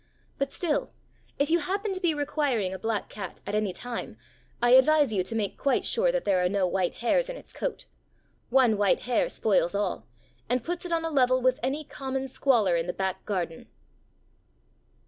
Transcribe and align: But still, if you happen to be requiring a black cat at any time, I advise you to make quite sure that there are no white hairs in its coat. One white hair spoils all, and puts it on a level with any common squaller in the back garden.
But 0.39 0.51
still, 0.51 0.93
if 1.37 1.51
you 1.51 1.59
happen 1.59 1.93
to 1.93 2.01
be 2.01 2.15
requiring 2.15 2.73
a 2.73 2.79
black 2.79 3.07
cat 3.07 3.39
at 3.45 3.53
any 3.53 3.71
time, 3.71 4.17
I 4.59 4.71
advise 4.71 5.13
you 5.13 5.21
to 5.21 5.35
make 5.35 5.59
quite 5.59 5.85
sure 5.85 6.11
that 6.11 6.25
there 6.25 6.43
are 6.43 6.49
no 6.49 6.65
white 6.65 6.95
hairs 6.95 7.29
in 7.29 7.35
its 7.37 7.53
coat. 7.53 7.85
One 8.49 8.77
white 8.79 9.01
hair 9.01 9.29
spoils 9.29 9.75
all, 9.75 10.07
and 10.49 10.63
puts 10.63 10.85
it 10.85 10.91
on 10.91 11.05
a 11.05 11.11
level 11.11 11.39
with 11.39 11.59
any 11.61 11.83
common 11.83 12.27
squaller 12.27 12.75
in 12.75 12.87
the 12.87 12.93
back 12.93 13.25
garden. 13.25 13.67